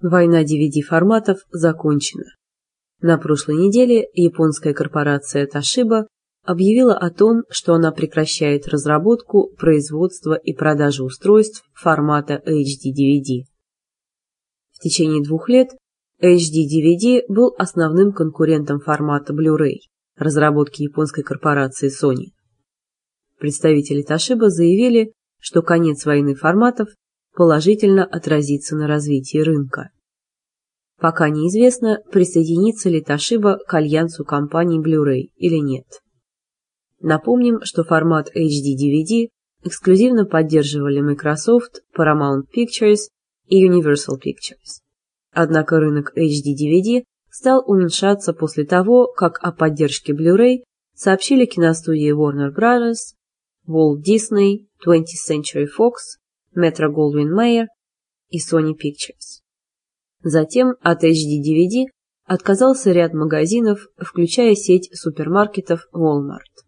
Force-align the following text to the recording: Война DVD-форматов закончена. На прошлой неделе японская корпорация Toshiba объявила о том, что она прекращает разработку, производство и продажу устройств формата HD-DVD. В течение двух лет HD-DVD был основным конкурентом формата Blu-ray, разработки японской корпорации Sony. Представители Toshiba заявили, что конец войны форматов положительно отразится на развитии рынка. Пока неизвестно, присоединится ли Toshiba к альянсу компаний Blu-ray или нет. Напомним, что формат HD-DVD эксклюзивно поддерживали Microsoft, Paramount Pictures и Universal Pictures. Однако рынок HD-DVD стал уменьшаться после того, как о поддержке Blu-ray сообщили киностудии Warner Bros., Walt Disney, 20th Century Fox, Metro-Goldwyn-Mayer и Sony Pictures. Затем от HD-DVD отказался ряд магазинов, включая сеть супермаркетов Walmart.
Война 0.00 0.44
DVD-форматов 0.44 1.38
закончена. 1.50 2.26
На 3.00 3.18
прошлой 3.18 3.56
неделе 3.56 4.08
японская 4.12 4.72
корпорация 4.72 5.48
Toshiba 5.48 6.06
объявила 6.44 6.96
о 6.96 7.10
том, 7.10 7.42
что 7.50 7.74
она 7.74 7.90
прекращает 7.90 8.68
разработку, 8.68 9.50
производство 9.58 10.34
и 10.34 10.54
продажу 10.54 11.04
устройств 11.04 11.64
формата 11.74 12.40
HD-DVD. 12.46 13.42
В 14.70 14.78
течение 14.80 15.20
двух 15.20 15.48
лет 15.48 15.70
HD-DVD 16.22 17.22
был 17.28 17.52
основным 17.58 18.12
конкурентом 18.12 18.78
формата 18.78 19.32
Blu-ray, 19.32 19.80
разработки 20.16 20.82
японской 20.82 21.24
корпорации 21.24 21.88
Sony. 21.88 22.32
Представители 23.40 24.04
Toshiba 24.08 24.48
заявили, 24.48 25.12
что 25.40 25.62
конец 25.62 26.06
войны 26.06 26.36
форматов 26.36 26.88
положительно 27.38 28.04
отразится 28.04 28.74
на 28.74 28.88
развитии 28.88 29.38
рынка. 29.38 29.90
Пока 30.98 31.28
неизвестно, 31.28 32.02
присоединится 32.10 32.88
ли 32.88 33.00
Toshiba 33.00 33.58
к 33.64 33.74
альянсу 33.74 34.24
компаний 34.24 34.80
Blu-ray 34.80 35.30
или 35.36 35.58
нет. 35.58 35.86
Напомним, 37.00 37.60
что 37.62 37.84
формат 37.84 38.28
HD-DVD 38.34 39.28
эксклюзивно 39.62 40.24
поддерживали 40.24 41.00
Microsoft, 41.00 41.82
Paramount 41.96 42.46
Pictures 42.52 43.02
и 43.46 43.64
Universal 43.64 44.16
Pictures. 44.16 44.82
Однако 45.32 45.78
рынок 45.78 46.12
HD-DVD 46.18 47.04
стал 47.30 47.62
уменьшаться 47.64 48.32
после 48.32 48.64
того, 48.64 49.06
как 49.06 49.38
о 49.44 49.52
поддержке 49.52 50.12
Blu-ray 50.12 50.64
сообщили 50.96 51.46
киностудии 51.46 52.12
Warner 52.12 52.52
Bros., 52.52 53.14
Walt 53.68 54.02
Disney, 54.04 54.66
20th 54.84 55.22
Century 55.30 55.68
Fox, 55.78 56.17
Metro-Goldwyn-Mayer 56.56 57.66
и 58.30 58.38
Sony 58.38 58.72
Pictures. 58.72 59.42
Затем 60.22 60.74
от 60.80 61.04
HD-DVD 61.04 61.86
отказался 62.24 62.92
ряд 62.92 63.14
магазинов, 63.14 63.88
включая 63.96 64.54
сеть 64.54 64.90
супермаркетов 64.92 65.88
Walmart. 65.92 66.67